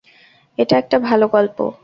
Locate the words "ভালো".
0.99-1.25